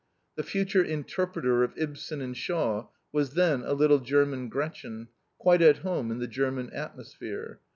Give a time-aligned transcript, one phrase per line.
[0.35, 5.77] The future interpreter of Ibsen and Shaw was then a little German Gretchen, quite at
[5.85, 7.59] home in the German atmosphere.